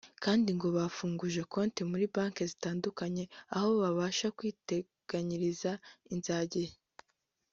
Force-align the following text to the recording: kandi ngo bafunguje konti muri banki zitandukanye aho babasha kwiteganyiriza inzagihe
kandi 0.23 0.49
ngo 0.57 0.67
bafunguje 0.77 1.41
konti 1.53 1.81
muri 1.91 2.05
banki 2.15 2.41
zitandukanye 2.51 3.23
aho 3.55 3.69
babasha 3.81 4.27
kwiteganyiriza 4.37 5.71
inzagihe 6.13 6.73